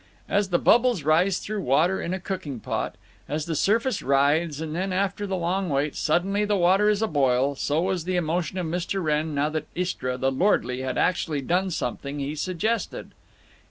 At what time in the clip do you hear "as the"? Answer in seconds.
0.27-0.57, 3.29-3.55